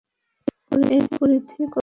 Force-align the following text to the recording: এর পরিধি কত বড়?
এর 0.91 1.05
পরিধি 1.15 1.61
কত 1.63 1.71
বড়? 1.71 1.79